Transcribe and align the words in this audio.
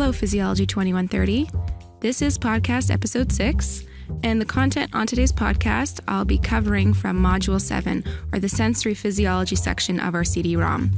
Hello, 0.00 0.12
Physiology 0.12 0.64
2130. 0.64 1.50
This 1.98 2.22
is 2.22 2.38
podcast 2.38 2.88
episode 2.88 3.32
6, 3.32 3.82
and 4.22 4.40
the 4.40 4.46
content 4.46 4.94
on 4.94 5.08
today's 5.08 5.32
podcast 5.32 5.98
I'll 6.06 6.24
be 6.24 6.38
covering 6.38 6.94
from 6.94 7.20
Module 7.20 7.60
7, 7.60 8.04
or 8.32 8.38
the 8.38 8.48
sensory 8.48 8.94
physiology 8.94 9.56
section 9.56 9.98
of 9.98 10.14
our 10.14 10.22
CD 10.22 10.54
ROM. 10.54 10.92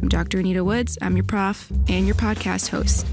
I'm 0.00 0.08
Dr. 0.08 0.38
Anita 0.38 0.62
Woods, 0.62 0.96
I'm 1.02 1.16
your 1.16 1.24
prof 1.24 1.68
and 1.88 2.06
your 2.06 2.14
podcast 2.14 2.68
host. 2.68 3.04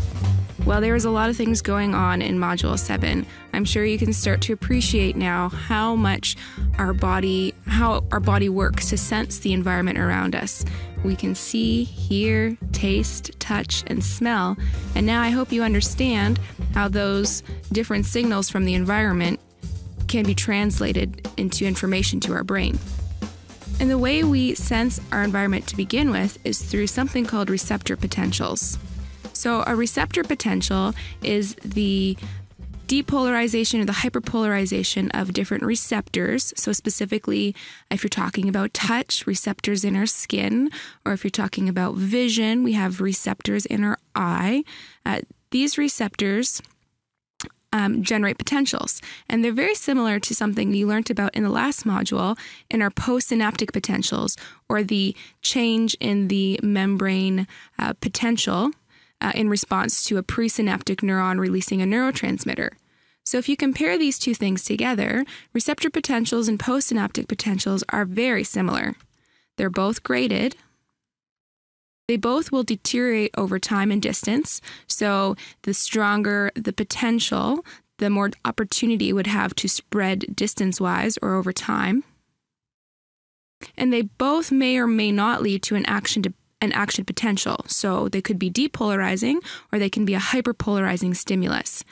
While 0.64 0.80
there 0.80 0.94
is 0.94 1.06
a 1.06 1.10
lot 1.10 1.32
of 1.32 1.36
things 1.36 1.64
going 1.64 1.96
on 1.96 2.22
in 2.22 2.38
Module 2.38 2.78
7, 2.78 3.26
I'm 3.52 3.66
sure 3.66 3.84
you 3.84 3.98
can 3.98 4.14
start 4.14 4.42
to 4.42 4.54
appreciate 4.54 5.16
now 5.16 5.50
how 5.50 5.96
much 5.96 6.36
our 6.78 6.94
body, 6.94 7.56
how 7.66 8.06
our 8.12 8.20
body 8.20 8.48
works 8.48 8.90
to 8.90 8.98
sense 8.98 9.40
the 9.40 9.54
environment 9.54 9.98
around 9.98 10.36
us. 10.36 10.64
We 11.04 11.16
can 11.16 11.36
see, 11.36 11.84
hear, 11.84 12.58
taste, 12.72 13.32
touch, 13.40 13.84
and 13.88 14.04
smell. 14.04 14.58
And 14.96 15.06
now 15.06 15.22
I 15.22 15.30
hope 15.30 15.52
you 15.52 15.64
understand 15.64 16.40
how 16.74 16.88
those 16.88 17.44
different 17.72 18.06
signals 18.06 18.50
from 18.50 18.66
the 18.66 18.76
environment 18.76 19.40
can 20.08 20.26
be 20.26 20.36
translated 20.36 21.28
into 21.38 21.66
information 21.66 22.20
to 22.22 22.34
our 22.34 22.44
brain. 22.44 22.78
And 23.80 23.90
the 23.90 23.98
way 23.98 24.24
we 24.24 24.54
sense 24.56 25.00
our 25.12 25.24
environment 25.24 25.68
to 25.68 25.76
begin 25.76 26.12
with 26.12 26.38
is 26.46 26.62
through 26.62 26.88
something 26.88 27.26
called 27.26 27.50
receptor 27.50 27.98
potentials. 27.98 28.78
So, 29.34 29.64
a 29.66 29.76
receptor 29.76 30.24
potential 30.24 30.94
is 31.24 31.56
the 31.66 32.16
depolarization 32.92 33.82
or 33.82 33.86
the 33.86 33.94
hyperpolarization 33.94 35.10
of 35.14 35.32
different 35.32 35.64
receptors. 35.64 36.54
So, 36.58 36.74
specifically, 36.74 37.56
if 37.90 38.04
you're 38.04 38.10
talking 38.10 38.50
about 38.50 38.74
touch, 38.74 39.26
receptors 39.26 39.86
in 39.86 39.96
our 39.96 40.06
skin, 40.06 40.70
or 41.06 41.14
if 41.14 41.24
you're 41.24 41.32
talking 41.32 41.70
about 41.70 41.96
vision, 41.96 42.64
we 42.64 42.74
have 42.74 43.00
receptors 43.00 43.66
in 43.66 43.86
our 43.86 43.98
eye. 44.14 44.66
Uh, 45.06 45.22
these 45.52 45.78
receptors 45.78 46.62
um, 47.72 48.04
generate 48.04 48.38
potentials. 48.38 49.02
And 49.30 49.42
they're 49.42 49.54
very 49.54 49.76
similar 49.76 50.20
to 50.20 50.36
something 50.36 50.74
you 50.74 50.86
learned 50.86 51.10
about 51.10 51.34
in 51.34 51.44
the 51.44 51.50
last 51.50 51.86
module 51.86 52.38
in 52.70 52.82
our 52.82 52.90
postsynaptic 52.90 53.72
potentials, 53.72 54.36
or 54.68 54.84
the 54.84 55.16
change 55.42 55.96
in 56.02 56.28
the 56.28 56.60
membrane 56.62 57.48
uh, 57.80 57.94
potential 58.02 58.72
uh, 59.22 59.32
in 59.34 59.48
response 59.48 60.04
to 60.04 60.18
a 60.18 60.24
presynaptic 60.24 60.98
neuron 60.98 61.40
releasing 61.40 61.82
a 61.82 61.86
neurotransmitter. 61.86 62.72
So, 63.26 63.38
if 63.38 63.48
you 63.48 63.56
compare 63.56 63.98
these 63.98 64.18
two 64.18 64.34
things 64.34 64.64
together, 64.64 65.26
receptor 65.54 65.90
potentials 65.90 66.48
and 66.48 66.60
postsynaptic 66.60 67.28
potentials 67.28 67.84
are 67.90 68.06
very 68.06 68.44
similar. 68.44 68.96
They're 69.58 69.70
both 69.70 70.04
graded. 70.04 70.56
They 72.08 72.18
both 72.18 72.52
will 72.52 72.64
deteriorate 72.64 73.32
over 73.38 73.60
time 73.60 73.92
and 73.92 74.02
distance. 74.02 74.60
So, 74.88 75.36
the 75.64 75.74
stronger 75.74 76.52
the 76.56 76.74
potential, 76.74 77.64
the 78.00 78.10
more 78.10 78.32
opportunity 78.44 79.10
it 79.10 79.14
would 79.14 79.28
have 79.28 79.54
to 79.56 79.70
spread 79.70 80.36
distance 80.36 80.82
wise 80.82 81.18
or 81.22 81.36
over 81.36 81.54
time. 81.54 82.04
And 83.78 83.94
they 83.94 84.02
both 84.02 84.52
may 84.52 84.78
or 84.78 84.88
may 84.88 85.12
not 85.12 85.44
lead 85.44 85.62
to 85.64 85.76
an 85.76 85.86
action 85.86 86.24
an 86.62 86.72
action 86.74 87.04
potential. 87.06 87.66
So 87.68 88.08
they 88.08 88.22
could 88.22 88.38
be 88.38 88.52
depolarizing 88.52 89.38
or 89.72 89.80
they 89.80 89.90
can 89.90 90.06
be 90.06 90.14
a 90.14 90.20
hyperpolarizing 90.20 91.16
stimulus. 91.16 91.84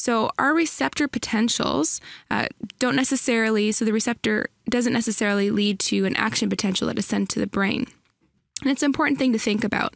So 0.00 0.30
our 0.38 0.54
receptor 0.54 1.06
potentials 1.08 2.00
uh, 2.30 2.46
don't 2.78 2.96
necessarily, 2.96 3.70
so 3.70 3.84
the 3.84 3.92
receptor 3.92 4.46
doesn't 4.66 4.94
necessarily 4.94 5.50
lead 5.50 5.78
to 5.80 6.06
an 6.06 6.16
action 6.16 6.48
potential 6.48 6.86
that 6.86 6.98
is 6.98 7.04
sent 7.04 7.28
to 7.28 7.38
the 7.38 7.46
brain. 7.46 7.86
And 8.62 8.70
it's 8.70 8.82
an 8.82 8.86
important 8.86 9.18
thing 9.18 9.34
to 9.34 9.38
think 9.38 9.62
about. 9.62 9.92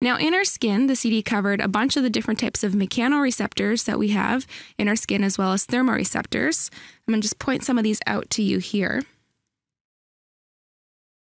Now, 0.00 0.16
in 0.16 0.32
our 0.32 0.44
skin, 0.44 0.86
the 0.86 0.96
CD 0.96 1.22
covered 1.22 1.60
a 1.60 1.68
bunch 1.68 1.98
of 1.98 2.02
the 2.02 2.08
different 2.08 2.40
types 2.40 2.64
of 2.64 2.72
mechanoreceptors 2.72 3.84
that 3.84 3.98
we 3.98 4.08
have 4.08 4.46
in 4.78 4.88
our 4.88 4.96
skin, 4.96 5.22
as 5.22 5.36
well 5.36 5.52
as 5.52 5.66
thermoreceptors. 5.66 6.70
I'm 7.06 7.12
going 7.12 7.20
to 7.20 7.26
just 7.26 7.38
point 7.38 7.62
some 7.62 7.76
of 7.76 7.84
these 7.84 8.00
out 8.06 8.30
to 8.30 8.42
you 8.42 8.56
here. 8.56 9.02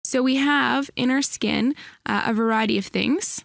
So 0.05 0.23
we 0.23 0.37
have 0.37 0.91
in 0.97 1.11
our 1.11 1.21
skin 1.21 1.75
uh, 2.07 2.23
a 2.25 2.33
variety 2.33 2.79
of 2.79 2.87
things. 2.87 3.45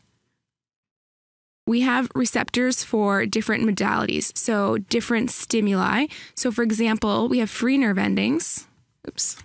We 1.69 1.81
have 1.81 2.09
receptors 2.15 2.83
for 2.83 3.27
different 3.27 3.63
modalities, 3.63 4.35
so 4.35 4.79
different 4.79 5.29
stimuli. 5.29 6.07
So, 6.33 6.51
for 6.51 6.63
example, 6.63 7.29
we 7.29 7.37
have 7.37 7.49
free 7.51 7.77
nerve 7.77 7.99
endings. 7.99 8.65
Oops. 9.07 9.37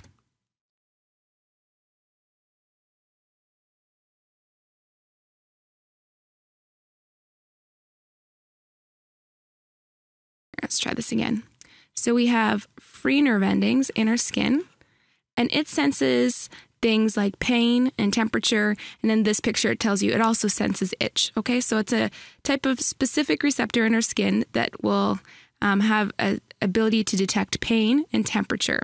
Let's 10.62 10.78
try 10.78 10.94
this 10.94 11.12
again. 11.12 11.42
So 11.92 12.14
we 12.14 12.28
have 12.28 12.66
free 12.80 13.20
nerve 13.20 13.42
endings 13.42 13.90
in 13.90 14.08
our 14.08 14.16
skin, 14.16 14.64
and 15.36 15.50
it 15.52 15.68
senses 15.68 16.48
things 16.84 17.16
like 17.16 17.38
pain 17.38 17.90
and 17.96 18.12
temperature. 18.12 18.76
And 19.00 19.10
then 19.10 19.22
this 19.22 19.40
picture 19.40 19.70
it 19.70 19.80
tells 19.80 20.02
you 20.02 20.12
it 20.12 20.20
also 20.20 20.48
senses 20.48 20.92
itch. 21.00 21.32
Okay, 21.34 21.58
so 21.58 21.78
it's 21.78 21.94
a 21.94 22.10
type 22.42 22.66
of 22.66 22.78
specific 22.78 23.42
receptor 23.42 23.86
in 23.86 23.94
our 23.94 24.02
skin 24.02 24.44
that 24.52 24.84
will 24.84 25.18
um, 25.62 25.80
have 25.80 26.12
an 26.18 26.42
ability 26.60 27.02
to 27.04 27.16
detect 27.16 27.58
pain 27.60 28.04
and 28.12 28.26
temperature. 28.26 28.82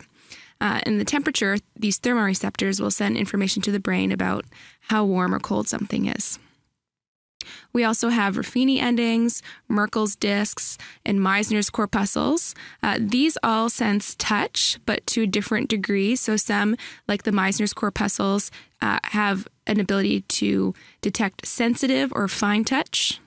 Uh, 0.63 0.81
and 0.85 0.99
the 0.99 1.05
temperature, 1.05 1.59
these 1.77 2.01
thermoreceptors 2.01 2.81
will 2.81 2.91
send 2.91 3.19
information 3.19 3.61
to 3.61 3.71
the 3.71 3.79
brain 3.79 4.13
about 4.13 4.47
how 4.89 5.05
warm 5.05 5.35
or 5.35 5.39
cold 5.39 5.69
something 5.69 6.07
is. 6.07 6.39
We 7.73 7.85
also 7.85 8.09
have 8.09 8.37
Ruffini 8.37 8.81
endings, 8.81 9.43
Merkel's 9.69 10.17
discs, 10.17 10.79
and 11.05 11.21
Meissner's 11.21 11.71
corpuscles. 11.71 12.55
Uh, 12.83 12.99
these 13.01 13.39
all 13.43 13.69
sense 13.69 14.15
touch, 14.19 14.79
but 14.87 15.07
to 15.09 15.27
different 15.27 15.69
degree. 15.69 16.17
So 16.17 16.37
some, 16.37 16.77
like 17.09 17.23
the 17.23 17.33
Meissner's 17.33 17.73
corpuscles, 17.73 18.51
uh, 18.83 18.99
have 19.05 19.47
an 19.67 19.81
ability 19.81 20.23
to 20.23 20.75
detect 21.01 21.47
sensitive 21.47 22.13
or 22.15 22.29
fine 22.29 22.65
touch, 22.65 23.21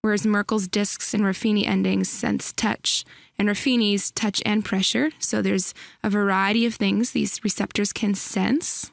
whereas 0.00 0.26
Merkel's 0.26 0.68
discs 0.68 1.14
and 1.14 1.24
Ruffini 1.24 1.66
endings 1.66 2.08
sense 2.08 2.52
touch. 2.52 3.04
And 3.38 3.48
Ruffini's 3.48 4.10
touch 4.10 4.42
and 4.44 4.64
pressure. 4.64 5.10
So 5.18 5.40
there's 5.40 5.74
a 6.04 6.10
variety 6.10 6.66
of 6.66 6.74
things 6.74 7.10
these 7.10 7.42
receptors 7.42 7.92
can 7.92 8.14
sense. 8.14 8.90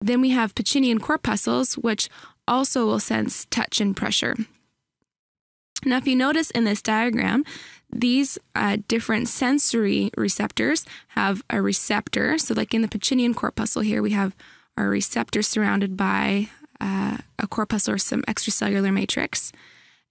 Then 0.00 0.20
we 0.20 0.30
have 0.30 0.54
Pacinian 0.54 1.00
corpuscles, 1.00 1.74
which 1.74 2.08
also 2.50 2.84
will 2.84 2.98
sense 2.98 3.46
touch 3.50 3.80
and 3.80 3.96
pressure. 3.96 4.36
Now, 5.84 5.96
if 5.96 6.06
you 6.06 6.16
notice 6.16 6.50
in 6.50 6.64
this 6.64 6.82
diagram, 6.82 7.44
these 7.90 8.38
uh, 8.54 8.78
different 8.86 9.28
sensory 9.28 10.10
receptors 10.16 10.84
have 11.08 11.42
a 11.48 11.62
receptor. 11.62 12.36
So, 12.38 12.52
like 12.54 12.74
in 12.74 12.82
the 12.82 12.88
Pacinian 12.88 13.34
corpuscle 13.34 13.82
here, 13.82 14.02
we 14.02 14.10
have 14.10 14.36
our 14.76 14.88
receptor 14.88 15.42
surrounded 15.42 15.96
by 15.96 16.48
uh, 16.80 17.18
a 17.38 17.46
corpuscle 17.46 17.94
or 17.94 17.98
some 17.98 18.22
extracellular 18.22 18.92
matrix, 18.92 19.52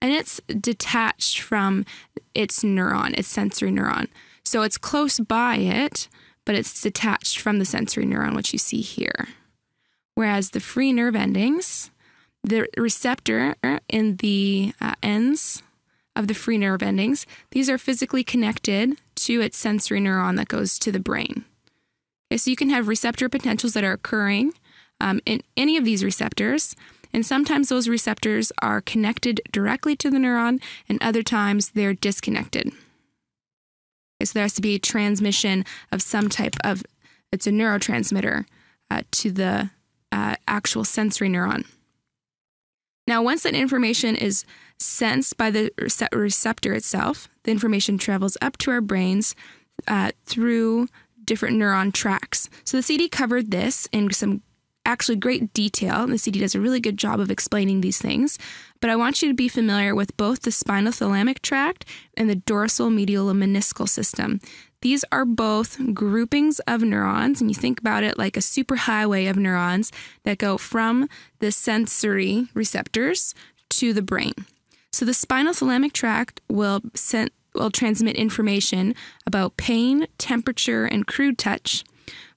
and 0.02 0.12
it's 0.12 0.40
detached 0.48 1.40
from 1.40 1.84
its 2.34 2.62
neuron, 2.64 3.16
its 3.16 3.28
sensory 3.28 3.70
neuron. 3.70 4.08
So, 4.44 4.62
it's 4.62 4.78
close 4.78 5.20
by 5.20 5.56
it, 5.56 6.08
but 6.44 6.56
it's 6.56 6.80
detached 6.80 7.38
from 7.38 7.60
the 7.60 7.64
sensory 7.64 8.04
neuron, 8.06 8.34
which 8.34 8.52
you 8.52 8.58
see 8.58 8.80
here. 8.80 9.28
Whereas 10.14 10.50
the 10.50 10.60
free 10.60 10.92
nerve 10.92 11.14
endings, 11.14 11.90
the 12.42 12.66
receptor 12.76 13.54
in 13.88 14.16
the 14.16 14.72
uh, 14.80 14.94
ends 15.02 15.62
of 16.16 16.26
the 16.26 16.34
free 16.34 16.58
nerve 16.58 16.82
endings, 16.82 17.26
these 17.50 17.70
are 17.70 17.78
physically 17.78 18.24
connected 18.24 18.98
to 19.16 19.40
its 19.40 19.58
sensory 19.58 20.00
neuron 20.00 20.36
that 20.36 20.48
goes 20.48 20.78
to 20.78 20.90
the 20.90 21.00
brain. 21.00 21.44
Okay, 22.30 22.38
so 22.38 22.50
you 22.50 22.56
can 22.56 22.70
have 22.70 22.88
receptor 22.88 23.28
potentials 23.28 23.74
that 23.74 23.84
are 23.84 23.92
occurring 23.92 24.52
um, 25.00 25.20
in 25.26 25.42
any 25.56 25.76
of 25.76 25.84
these 25.84 26.04
receptors, 26.04 26.74
and 27.12 27.26
sometimes 27.26 27.68
those 27.68 27.88
receptors 27.88 28.52
are 28.62 28.80
connected 28.80 29.40
directly 29.52 29.96
to 29.96 30.10
the 30.10 30.18
neuron, 30.18 30.62
and 30.88 31.02
other 31.02 31.22
times 31.22 31.70
they're 31.70 31.94
disconnected. 31.94 32.68
Okay, 32.68 34.24
so 34.24 34.32
there 34.34 34.44
has 34.44 34.54
to 34.54 34.62
be 34.62 34.76
a 34.76 34.78
transmission 34.78 35.64
of 35.90 36.02
some 36.02 36.28
type 36.28 36.54
of, 36.62 36.84
it's 37.32 37.46
a 37.46 37.50
neurotransmitter 37.50 38.46
uh, 38.90 39.02
to 39.10 39.30
the 39.30 39.70
uh, 40.12 40.36
actual 40.46 40.84
sensory 40.84 41.28
neuron. 41.28 41.64
Now, 43.06 43.22
once 43.22 43.42
that 43.42 43.54
information 43.54 44.14
is 44.16 44.44
sensed 44.78 45.36
by 45.36 45.50
the 45.50 45.70
receptor 46.12 46.72
itself, 46.72 47.28
the 47.44 47.50
information 47.50 47.98
travels 47.98 48.36
up 48.40 48.56
to 48.58 48.70
our 48.70 48.80
brains 48.80 49.34
uh, 49.88 50.12
through 50.26 50.88
different 51.24 51.56
neuron 51.56 51.92
tracks. 51.92 52.48
So 52.64 52.76
the 52.76 52.82
CD 52.82 53.08
covered 53.08 53.50
this 53.50 53.88
in 53.92 54.12
some 54.12 54.42
actually 54.86 55.16
great 55.16 55.52
detail. 55.52 56.06
The 56.06 56.18
CD 56.18 56.40
does 56.40 56.54
a 56.54 56.60
really 56.60 56.80
good 56.80 56.96
job 56.96 57.20
of 57.20 57.30
explaining 57.30 57.80
these 57.80 57.98
things. 57.98 58.38
But 58.80 58.90
I 58.90 58.96
want 58.96 59.22
you 59.22 59.28
to 59.28 59.34
be 59.34 59.48
familiar 59.48 59.94
with 59.94 60.16
both 60.16 60.42
the 60.42 60.50
spinothalamic 60.50 61.40
tract 61.40 61.84
and 62.16 62.28
the 62.28 62.34
dorsal 62.34 62.90
medial 62.90 63.26
lemniscal 63.26 63.88
system. 63.88 64.40
These 64.82 65.04
are 65.12 65.24
both 65.24 65.78
groupings 65.92 66.58
of 66.60 66.82
neurons, 66.82 67.40
and 67.40 67.50
you 67.50 67.54
think 67.54 67.80
about 67.80 68.02
it 68.02 68.16
like 68.16 68.36
a 68.36 68.40
superhighway 68.40 69.28
of 69.28 69.36
neurons 69.36 69.92
that 70.24 70.38
go 70.38 70.56
from 70.56 71.08
the 71.38 71.52
sensory 71.52 72.48
receptors 72.54 73.34
to 73.70 73.92
the 73.92 74.02
brain. 74.02 74.32
So 74.92 75.04
the 75.04 75.14
spinal 75.14 75.52
thalamic 75.52 75.92
tract 75.92 76.40
will 76.48 76.80
send 76.94 77.30
will 77.54 77.70
transmit 77.70 78.14
information 78.14 78.94
about 79.26 79.56
pain, 79.56 80.06
temperature, 80.18 80.84
and 80.84 81.06
crude 81.06 81.36
touch, 81.36 81.82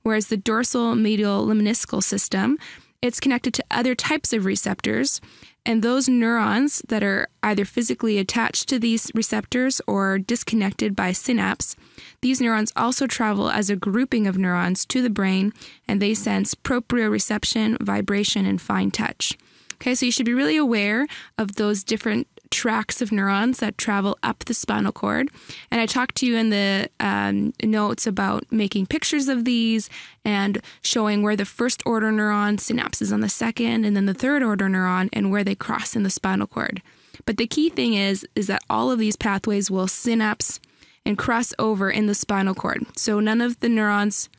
whereas 0.02 0.28
the 0.28 0.38
dorsal 0.38 0.96
medial 0.96 1.46
lemniscal 1.46 2.02
system, 2.02 2.58
it's 3.02 3.20
connected 3.20 3.54
to 3.54 3.66
other 3.70 3.94
types 3.94 4.34
of 4.34 4.46
receptors, 4.46 5.22
and 5.66 5.82
those 5.82 6.10
neurons 6.10 6.82
that 6.88 7.04
are 7.04 7.28
either 7.42 7.66
physically 7.66 8.18
attached 8.18 8.68
to 8.70 8.80
these 8.80 9.12
receptors 9.16 9.82
or 9.88 10.20
disconnected 10.20 10.96
by 10.96 11.12
synapse, 11.12 11.76
these 12.22 12.42
neurons 12.42 12.74
also 12.76 13.08
travel 13.08 13.50
as 13.50 13.70
a 13.70 13.76
grouping 13.76 14.28
of 14.28 14.38
neurons 14.38 14.86
to 14.86 15.02
the 15.02 15.10
brain 15.10 15.54
and 15.88 16.02
they 16.02 16.14
sense 16.14 16.54
proprioception, 16.54 17.82
vibration, 17.82 18.46
and 18.46 18.62
fine 18.62 18.92
touch. 18.92 19.38
Okay, 19.76 19.96
so 19.96 20.06
you 20.06 20.12
should 20.12 20.26
be 20.26 20.34
really 20.34 20.58
aware 20.58 21.08
of 21.38 21.56
those 21.56 21.84
different 21.84 22.28
tracks 22.54 23.02
of 23.02 23.12
neurons 23.12 23.58
that 23.60 23.80
travel 23.80 24.18
up 24.22 24.46
the 24.46 24.54
spinal 24.54 24.92
cord. 24.92 25.30
And 25.72 25.82
I 25.82 25.88
talked 25.88 26.16
to 26.18 26.26
you 26.28 26.38
in 26.38 26.52
the 26.52 26.88
um, 27.00 27.52
notes 27.64 28.06
about 28.06 28.46
making 28.52 28.86
pictures 28.86 29.28
of 29.28 29.44
these 29.44 29.90
and 30.24 30.62
showing 30.84 31.24
where 31.24 31.36
the 31.36 31.46
first 31.46 31.82
order 31.84 32.12
neuron 32.12 32.58
synapses 32.58 33.12
on 33.12 33.22
the 33.22 33.28
second 33.28 33.86
and 33.86 33.96
then 33.96 34.06
the 34.06 34.14
third 34.14 34.44
order 34.44 34.68
neuron 34.68 35.10
and 35.12 35.32
where 35.32 35.44
they 35.44 35.56
cross 35.56 35.96
in 35.96 36.04
the 36.04 36.12
spinal 36.12 36.46
cord. 36.46 36.84
But 37.26 37.38
the 37.38 37.48
key 37.48 37.70
thing 37.70 37.96
is 37.96 38.26
is 38.36 38.46
that 38.48 38.64
all 38.70 38.92
of 38.92 39.00
these 39.00 39.16
pathways 39.16 39.72
will 39.72 39.88
synapse 39.88 40.60
and 41.06 41.18
cross 41.18 41.54
over 41.58 41.90
in 41.90 42.06
the 42.06 42.16
spinal 42.16 42.54
cord. 42.54 42.86
So 42.96 43.20
none 43.20 43.42
of 43.42 43.60
the 43.62 43.70
neurons 43.70 44.30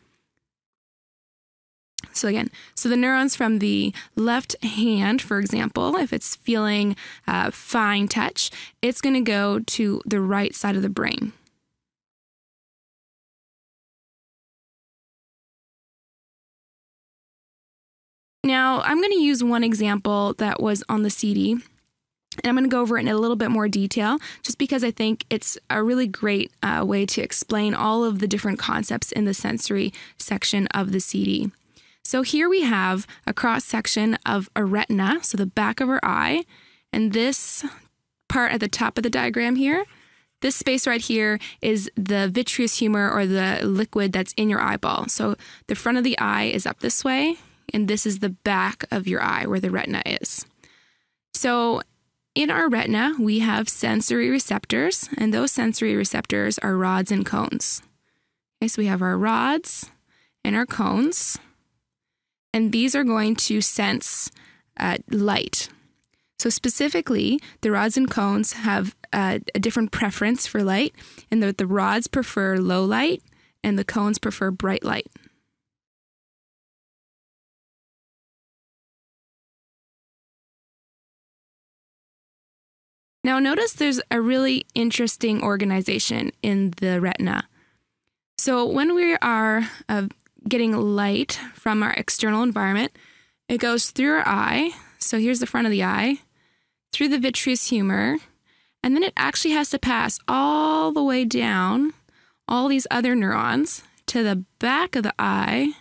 so 2.15 2.29
again, 2.29 2.51
so 2.75 2.89
the 2.89 2.97
neurons 2.97 3.37
from 3.37 3.59
the 3.59 3.93
left 4.17 4.63
hand, 4.65 5.21
for 5.21 5.39
example, 5.39 5.97
if 5.97 6.13
it's 6.13 6.37
feeling 6.37 6.97
uh, 7.27 7.51
fine 7.51 8.09
touch, 8.09 8.51
it's 8.81 9.01
going 9.01 9.15
to 9.15 9.21
go 9.21 9.59
to 9.59 10.01
the 10.07 10.21
right 10.21 10.55
side 10.55 10.77
of 10.77 10.83
the 10.83 10.89
brain. 10.89 11.33
Now, 18.45 18.83
I'm 18.83 18.99
going 18.99 19.11
to 19.13 19.19
use 19.19 19.43
one 19.43 19.65
example 19.65 20.35
that 20.35 20.61
was 20.61 20.85
on 20.89 21.03
the 21.03 21.09
CD, 21.09 21.53
and 21.53 21.63
I'm 22.45 22.55
going 22.55 22.65
to 22.65 22.69
go 22.69 22.83
over 22.83 22.99
it 22.99 23.01
in 23.01 23.09
a 23.09 23.17
little 23.17 23.37
bit 23.37 23.51
more 23.51 23.69
detail 23.69 24.19
just 24.43 24.59
because 24.59 24.85
I 24.85 24.91
think 24.91 25.25
it's 25.31 25.57
a 25.71 25.83
really 25.83 26.07
great 26.07 26.53
uh, 26.63 26.85
way 26.87 27.07
to 27.07 27.23
explain 27.23 27.75
all 27.75 28.05
of 28.05 28.19
the 28.19 28.29
different 28.29 28.59
concepts 28.59 29.13
in 29.13 29.25
the 29.25 29.33
sensory 29.33 29.95
section 30.19 30.67
of 30.69 30.93
the 30.93 31.01
CD. 31.01 31.51
So 32.05 32.23
here 32.23 32.49
we 32.49 32.63
have 32.63 33.07
a 33.27 33.33
cross 33.33 33.65
section 33.65 34.19
of 34.27 34.51
a 34.55 34.65
retina, 34.65 35.21
so 35.23 35.39
the 35.39 35.47
back 35.47 35.81
of 35.81 35.89
our 35.89 36.01
eye, 36.03 36.45
and 36.93 37.13
this 37.13 37.65
part 38.29 38.53
at 38.53 38.61
the 38.61 38.69
top 38.69 38.99
of 38.99 39.03
the 39.03 39.11
diagram 39.11 39.57
here, 39.57 39.85
this 40.43 40.55
space 40.55 40.87
right 40.87 41.01
here 41.01 41.39
is 41.63 41.91
the 41.97 42.29
vitreous 42.29 42.79
humor 42.79 43.11
or 43.11 43.25
the 43.25 43.61
liquid 43.63 44.13
that's 44.13 44.35
in 44.35 44.51
your 44.51 44.61
eyeball. 44.61 45.09
So 45.09 45.37
the 45.67 45.75
front 45.75 45.97
of 45.97 46.05
the 46.05 46.19
eye 46.19 46.45
is 46.45 46.67
up 46.67 46.81
this 46.81 47.03
way, 47.03 47.37
and 47.73 47.89
this 47.89 48.05
is 48.05 48.19
the 48.19 48.29
back 48.29 48.85
of 48.91 49.09
your 49.09 49.23
eye 49.23 49.47
where 49.47 49.61
the 49.61 49.71
retina 49.71 50.03
is. 50.05 50.45
So 51.33 51.81
in 52.35 52.51
our 52.51 52.69
retina, 52.69 53.15
we 53.19 53.39
have 53.39 53.71
sensory 53.71 54.29
receptors, 54.29 55.09
and 55.17 55.33
those 55.33 55.53
sensory 55.53 55.97
receptors 55.97 56.59
are 56.59 56.77
rods 56.77 57.11
and 57.11 57.25
cones. 57.25 57.81
Okay, 58.61 58.69
so 58.69 58.83
we 58.83 58.87
have 58.87 59.01
our 59.01 59.17
rods 59.17 59.91
and 60.45 60.55
our 60.55 60.67
cones 60.67 61.39
and 62.55 62.71
these 62.71 62.95
are 62.95 63.03
going 63.03 63.35
to 63.35 63.61
sense 63.61 64.31
uh, 64.79 64.97
light. 65.11 65.69
So, 66.39 66.51
specifically, 66.51 67.41
the 67.63 67.73
rods 67.73 67.97
and 67.97 68.09
cones 68.09 68.53
have 68.53 68.95
uh, 69.13 69.41
a 69.55 69.59
different 69.59 69.91
preference 69.91 70.47
for 70.47 70.63
light, 70.63 70.95
and 71.31 71.43
the, 71.43 71.53
the 71.53 71.67
rods 71.67 72.07
prefer 72.07 72.57
low 72.59 72.85
light 72.85 73.23
and 73.65 73.79
the 73.79 73.85
cones 73.85 74.19
prefer 74.19 74.51
bright 74.53 74.85
light. 74.85 75.07
Now, 83.25 83.41
notice 83.41 83.73
there's 83.73 84.01
a 84.11 84.21
really 84.21 84.67
interesting 84.75 85.43
organization 85.43 86.31
in 86.43 86.75
the 86.77 87.01
retina. 87.01 87.49
So, 88.39 88.65
when 88.65 88.95
we 88.95 89.17
are 89.17 89.69
uh, 89.89 90.09
getting 90.49 90.73
light 90.73 91.39
from 91.55 91.83
our 91.83 91.93
external 91.93 92.43
environment. 92.43 92.93
It 93.49 93.59
goes 93.59 93.91
through 93.91 94.15
our 94.15 94.27
eye. 94.27 94.73
So 94.99 95.19
here's 95.19 95.41
the 95.41 95.47
front 95.47 95.67
of 95.67 95.71
the 95.71 95.85
eye, 95.85 96.19
through 96.93 97.09
the 97.09 97.19
vitreous 97.19 97.69
humor, 97.69 98.17
and 98.83 98.95
then 98.95 99.03
it 99.03 99.13
actually 99.17 99.53
has 99.53 99.71
to 99.71 99.79
pass 99.79 100.19
all 100.29 100.93
the 100.93 101.03
way 101.03 101.25
down 101.25 101.93
all 102.49 102.69
these 102.69 102.87
other 102.91 103.15
neurons 103.15 103.83
to 104.07 104.23
the 104.23 104.45
back 104.59 104.97
of 104.97 105.03
the 105.03 105.15
eye 105.19 105.73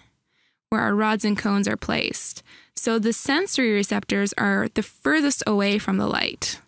where 0.69 0.81
our 0.81 0.95
rods 0.95 1.23
and 1.23 1.37
cones 1.37 1.67
are 1.67 1.77
placed. 1.77 2.43
So 2.75 2.99
the 2.99 3.13
sensory 3.13 3.73
receptors 3.73 4.33
are 4.37 4.67
the 4.73 4.83
furthest 4.83 5.43
away 5.45 5.77
from 5.77 5.97
the 5.97 6.07
light. 6.07 6.59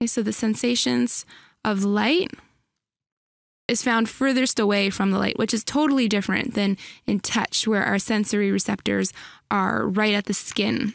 Okay, 0.00 0.06
so 0.06 0.22
the 0.22 0.32
sensations 0.32 1.24
of 1.64 1.84
light 1.84 2.30
is 3.72 3.82
found 3.82 4.08
furthest 4.08 4.60
away 4.60 4.90
from 4.90 5.10
the 5.10 5.18
light, 5.18 5.38
which 5.38 5.54
is 5.54 5.64
totally 5.64 6.06
different 6.06 6.54
than 6.54 6.76
in 7.06 7.18
touch, 7.18 7.66
where 7.66 7.82
our 7.82 7.98
sensory 7.98 8.52
receptors 8.52 9.12
are 9.50 9.88
right 9.88 10.14
at 10.14 10.26
the 10.26 10.34
skin. 10.34 10.92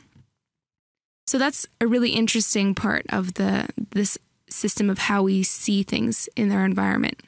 So 1.26 1.38
that's 1.38 1.68
a 1.82 1.88
really 1.88 2.12
interesting 2.12 2.76
part 2.76 3.06
of 3.10 3.34
the 3.34 3.68
this 3.92 4.18
system 4.50 4.90
of 4.90 4.98
how 4.98 5.24
we 5.24 5.44
see 5.44 5.84
things 5.84 6.30
in 6.38 6.52
our 6.54 6.64
environment. 6.64 7.22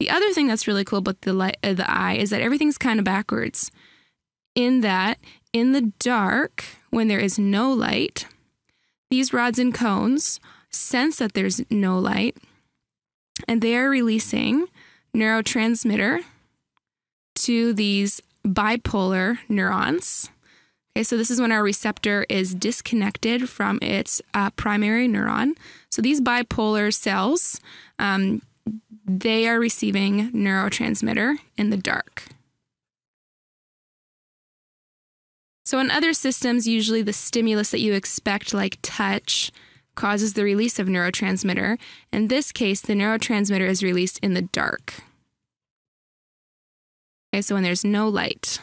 The 0.00 0.08
other 0.08 0.32
thing 0.32 0.46
that's 0.46 0.66
really 0.66 0.84
cool 0.84 1.00
about 1.00 1.20
the 1.22 1.34
light, 1.34 1.58
uh, 1.62 1.74
the 1.74 1.90
eye 1.90 2.14
is 2.14 2.30
that 2.30 2.40
everything's 2.40 2.78
kind 2.78 2.98
of 2.98 3.04
backwards. 3.04 3.70
In 4.54 4.80
that, 4.80 5.18
in 5.52 5.72
the 5.72 5.92
dark, 5.98 6.64
when 6.90 7.08
there 7.08 7.18
is 7.18 7.38
no 7.38 7.70
light, 7.72 8.26
these 9.10 9.32
rods 9.32 9.58
and 9.58 9.74
cones 9.74 10.40
sense 10.70 11.16
that 11.16 11.34
there's 11.34 11.60
no 11.70 11.98
light 11.98 12.36
and 13.46 13.60
they 13.62 13.76
are 13.76 13.88
releasing 13.88 14.66
neurotransmitter 15.14 16.22
to 17.36 17.72
these 17.72 18.20
bipolar 18.44 19.38
neurons. 19.48 20.30
Okay, 20.96 21.04
so 21.04 21.16
this 21.16 21.30
is 21.30 21.40
when 21.40 21.52
our 21.52 21.62
receptor 21.62 22.26
is 22.28 22.54
disconnected 22.54 23.48
from 23.48 23.78
its 23.80 24.20
uh, 24.34 24.50
primary 24.50 25.06
neuron. 25.06 25.52
So 25.90 26.02
these 26.02 26.20
bipolar 26.20 26.92
cells, 26.92 27.60
um, 27.98 28.42
they 29.06 29.48
are 29.48 29.60
receiving 29.60 30.32
neurotransmitter 30.32 31.36
in 31.56 31.70
the 31.70 31.76
dark. 31.76 32.24
So 35.64 35.78
in 35.78 35.90
other 35.90 36.14
systems, 36.14 36.66
usually 36.66 37.02
the 37.02 37.12
stimulus 37.12 37.70
that 37.70 37.80
you 37.80 37.92
expect, 37.92 38.54
like 38.54 38.78
touch, 38.82 39.52
causes 39.98 40.34
the 40.34 40.44
release 40.44 40.78
of 40.78 40.86
neurotransmitter. 40.86 41.76
In 42.12 42.28
this 42.28 42.52
case, 42.52 42.80
the 42.80 42.94
neurotransmitter 42.94 43.68
is 43.68 43.82
released 43.82 44.20
in 44.20 44.32
the 44.32 44.42
dark. 44.42 44.94
Okay, 47.34 47.42
so 47.42 47.56
when 47.56 47.64
there's 47.64 47.84
no 47.84 48.08
light. 48.08 48.60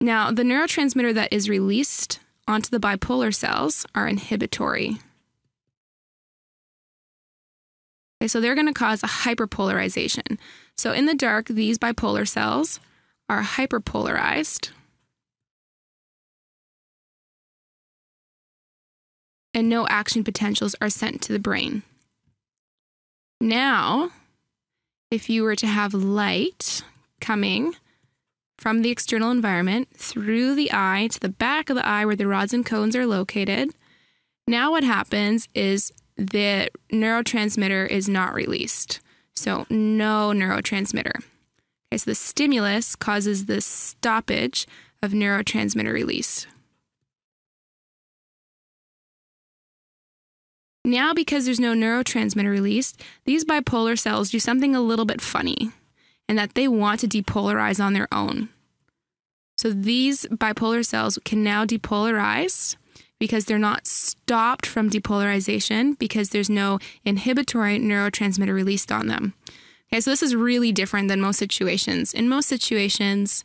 Now, 0.00 0.30
the 0.30 0.44
neurotransmitter 0.44 1.12
that 1.14 1.32
is 1.32 1.48
released 1.48 2.20
onto 2.46 2.70
the 2.70 2.78
bipolar 2.78 3.34
cells 3.34 3.84
are 3.92 4.06
inhibitory. 4.06 4.98
Okay, 8.20 8.28
so 8.28 8.40
they're 8.40 8.54
going 8.54 8.68
to 8.68 8.72
cause 8.72 9.02
a 9.02 9.06
hyperpolarization. 9.06 10.38
So 10.76 10.92
in 10.92 11.06
the 11.06 11.14
dark, 11.14 11.48
these 11.48 11.78
bipolar 11.78 12.28
cells 12.28 12.78
are 13.28 13.42
hyperpolarized. 13.42 14.70
And 19.54 19.68
no 19.68 19.86
action 19.88 20.24
potentials 20.24 20.74
are 20.80 20.90
sent 20.90 21.22
to 21.22 21.32
the 21.32 21.38
brain. 21.38 21.82
Now, 23.40 24.10
if 25.10 25.30
you 25.30 25.44
were 25.44 25.56
to 25.56 25.66
have 25.66 25.94
light 25.94 26.82
coming 27.20 27.74
from 28.58 28.82
the 28.82 28.90
external 28.90 29.30
environment 29.30 29.88
through 29.96 30.54
the 30.54 30.70
eye 30.72 31.08
to 31.12 31.20
the 31.20 31.28
back 31.28 31.70
of 31.70 31.76
the 31.76 31.86
eye 31.86 32.04
where 32.04 32.16
the 32.16 32.26
rods 32.26 32.52
and 32.52 32.66
cones 32.66 32.96
are 32.96 33.06
located, 33.06 33.70
now 34.46 34.72
what 34.72 34.84
happens 34.84 35.48
is 35.54 35.92
the 36.16 36.68
neurotransmitter 36.92 37.88
is 37.88 38.08
not 38.08 38.34
released. 38.34 39.00
So, 39.34 39.66
no 39.68 40.32
neurotransmitter. 40.34 41.16
Okay, 41.16 41.98
so 41.98 42.10
the 42.10 42.14
stimulus 42.14 42.94
causes 42.94 43.46
the 43.46 43.60
stoppage 43.60 44.66
of 45.02 45.12
neurotransmitter 45.12 45.92
release. 45.92 46.46
Now, 50.84 51.14
because 51.14 51.44
there's 51.44 51.60
no 51.60 51.72
neurotransmitter 51.72 52.50
released, 52.50 53.02
these 53.24 53.44
bipolar 53.44 53.98
cells 53.98 54.30
do 54.30 54.38
something 54.38 54.76
a 54.76 54.82
little 54.82 55.06
bit 55.06 55.22
funny, 55.22 55.70
and 56.28 56.36
that 56.38 56.54
they 56.54 56.68
want 56.68 57.00
to 57.00 57.08
depolarize 57.08 57.82
on 57.82 57.94
their 57.94 58.08
own. 58.12 58.50
So 59.56 59.70
these 59.70 60.26
bipolar 60.26 60.84
cells 60.84 61.18
can 61.24 61.42
now 61.42 61.64
depolarize 61.64 62.76
because 63.18 63.46
they're 63.46 63.58
not 63.58 63.86
stopped 63.86 64.66
from 64.66 64.90
depolarization 64.90 65.98
because 65.98 66.30
there's 66.30 66.50
no 66.50 66.78
inhibitory 67.04 67.78
neurotransmitter 67.78 68.52
released 68.52 68.92
on 68.92 69.06
them. 69.06 69.32
Okay, 69.90 70.00
so 70.00 70.10
this 70.10 70.22
is 70.22 70.34
really 70.34 70.72
different 70.72 71.08
than 71.08 71.20
most 71.20 71.38
situations. 71.38 72.12
In 72.12 72.28
most 72.28 72.48
situations, 72.48 73.44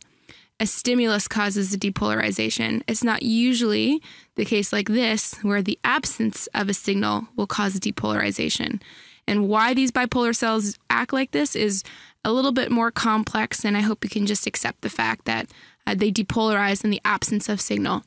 a 0.60 0.66
stimulus 0.66 1.26
causes 1.26 1.72
a 1.72 1.78
depolarization. 1.78 2.82
It's 2.86 3.02
not 3.02 3.22
usually 3.22 4.02
the 4.36 4.44
case 4.44 4.72
like 4.72 4.88
this, 4.88 5.34
where 5.42 5.62
the 5.62 5.78
absence 5.82 6.48
of 6.54 6.68
a 6.68 6.74
signal 6.74 7.28
will 7.34 7.46
cause 7.46 7.74
a 7.74 7.80
depolarization. 7.80 8.80
And 9.26 9.48
why 9.48 9.72
these 9.72 9.90
bipolar 9.90 10.36
cells 10.36 10.78
act 10.90 11.14
like 11.14 11.30
this 11.30 11.56
is 11.56 11.82
a 12.24 12.32
little 12.32 12.52
bit 12.52 12.70
more 12.70 12.90
complex, 12.90 13.64
and 13.64 13.74
I 13.76 13.80
hope 13.80 14.04
you 14.04 14.10
can 14.10 14.26
just 14.26 14.46
accept 14.46 14.82
the 14.82 14.90
fact 14.90 15.24
that 15.24 15.50
uh, 15.86 15.94
they 15.94 16.12
depolarize 16.12 16.84
in 16.84 16.90
the 16.90 17.00
absence 17.06 17.48
of 17.48 17.60
signal. 17.60 18.04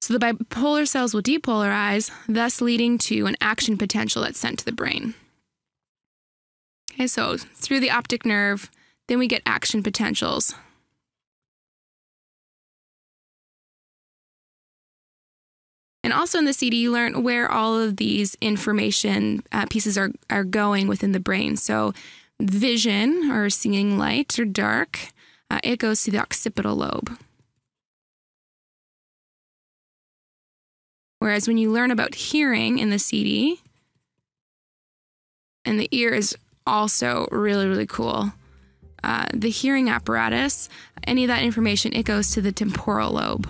So 0.00 0.16
the 0.16 0.18
bipolar 0.18 0.88
cells 0.88 1.12
will 1.12 1.22
depolarize, 1.22 2.10
thus 2.26 2.62
leading 2.62 2.96
to 2.98 3.26
an 3.26 3.36
action 3.42 3.76
potential 3.76 4.22
that's 4.22 4.38
sent 4.38 4.60
to 4.60 4.64
the 4.64 4.72
brain. 4.72 5.12
Okay, 6.94 7.06
so 7.06 7.36
through 7.36 7.80
the 7.80 7.90
optic 7.90 8.24
nerve, 8.24 8.70
then 9.08 9.18
we 9.18 9.26
get 9.26 9.42
action 9.44 9.82
potentials. 9.82 10.54
And 16.10 16.18
also 16.18 16.38
in 16.38 16.44
the 16.44 16.52
CD, 16.52 16.78
you 16.78 16.90
learn 16.90 17.22
where 17.22 17.48
all 17.48 17.78
of 17.78 17.98
these 17.98 18.36
information 18.40 19.44
uh, 19.52 19.66
pieces 19.66 19.96
are, 19.96 20.10
are 20.28 20.42
going 20.42 20.88
within 20.88 21.12
the 21.12 21.20
brain. 21.20 21.56
So, 21.56 21.94
vision 22.40 23.30
or 23.30 23.48
seeing 23.48 23.96
light 23.96 24.36
or 24.36 24.44
dark, 24.44 25.12
uh, 25.52 25.60
it 25.62 25.78
goes 25.78 26.02
to 26.02 26.10
the 26.10 26.18
occipital 26.18 26.74
lobe. 26.74 27.16
Whereas 31.20 31.46
when 31.46 31.58
you 31.58 31.70
learn 31.70 31.92
about 31.92 32.16
hearing 32.16 32.80
in 32.80 32.90
the 32.90 32.98
CD, 32.98 33.60
and 35.64 35.78
the 35.78 35.88
ear 35.92 36.12
is 36.12 36.36
also 36.66 37.28
really, 37.30 37.68
really 37.68 37.86
cool. 37.86 38.32
Uh, 39.04 39.26
the 39.32 39.50
hearing 39.50 39.88
apparatus, 39.88 40.68
any 41.04 41.22
of 41.22 41.28
that 41.28 41.44
information, 41.44 41.92
it 41.92 42.02
goes 42.02 42.32
to 42.32 42.40
the 42.40 42.50
temporal 42.50 43.12
lobe. 43.12 43.48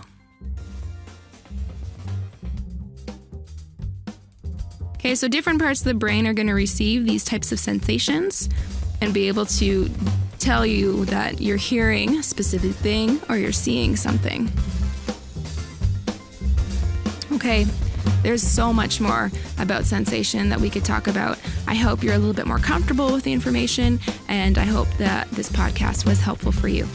Okay, 5.01 5.15
so 5.15 5.29
different 5.29 5.63
parts 5.63 5.81
of 5.81 5.87
the 5.87 5.95
brain 5.95 6.27
are 6.27 6.35
going 6.35 6.49
to 6.49 6.53
receive 6.53 7.07
these 7.07 7.25
types 7.25 7.53
of 7.53 7.59
sensations 7.59 8.51
and 9.01 9.15
be 9.15 9.29
able 9.29 9.47
to 9.47 9.89
tell 10.39 10.67
you 10.67 11.07
that 11.07 11.41
you're 11.41 11.57
hearing 11.57 12.19
a 12.19 12.23
specific 12.23 12.73
thing 12.73 13.19
or 13.31 13.39
you're 13.39 13.51
seeing 13.51 13.97
something. 13.97 14.53
Okay, 17.33 17.65
there's 18.23 18.43
so 18.43 18.75
much 18.75 19.01
more 19.01 19.31
about 19.59 19.87
sensation 19.87 20.51
that 20.51 20.61
we 20.61 20.69
could 20.69 20.85
talk 20.85 21.07
about. 21.07 21.39
I 21.67 21.77
hope 21.77 22.03
you're 22.03 22.13
a 22.13 22.19
little 22.19 22.35
bit 22.35 22.47
more 22.47 22.59
comfortable 22.59 23.11
with 23.11 23.25
the 23.25 23.33
information, 23.33 24.01
and 24.29 24.59
I 24.59 24.65
hope 24.67 24.89
that 24.99 25.31
this 25.31 25.49
podcast 25.49 26.05
was 26.05 26.21
helpful 26.21 26.53
for 26.53 26.69
you. 26.69 26.87